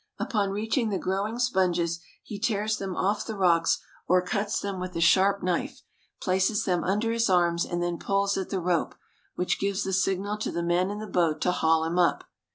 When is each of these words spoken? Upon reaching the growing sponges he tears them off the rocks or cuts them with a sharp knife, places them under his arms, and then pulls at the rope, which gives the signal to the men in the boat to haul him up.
Upon 0.17 0.49
reaching 0.49 0.89
the 0.89 0.97
growing 0.97 1.37
sponges 1.37 1.99
he 2.23 2.39
tears 2.39 2.79
them 2.79 2.95
off 2.95 3.23
the 3.23 3.35
rocks 3.37 3.77
or 4.07 4.23
cuts 4.23 4.59
them 4.59 4.79
with 4.79 4.95
a 4.95 4.99
sharp 4.99 5.43
knife, 5.43 5.83
places 6.19 6.65
them 6.65 6.83
under 6.83 7.11
his 7.11 7.29
arms, 7.29 7.65
and 7.65 7.83
then 7.83 7.99
pulls 7.99 8.35
at 8.35 8.49
the 8.49 8.59
rope, 8.59 8.95
which 9.35 9.59
gives 9.59 9.83
the 9.83 9.93
signal 9.93 10.37
to 10.39 10.49
the 10.51 10.63
men 10.63 10.89
in 10.89 10.97
the 10.97 11.05
boat 11.05 11.39
to 11.41 11.51
haul 11.51 11.83
him 11.83 11.99
up. 11.99 12.23